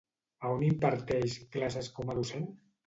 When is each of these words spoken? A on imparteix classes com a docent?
A 0.47 0.53
on 0.53 0.65
imparteix 0.69 1.39
classes 1.59 1.95
com 2.01 2.13
a 2.17 2.21
docent? 2.23 2.55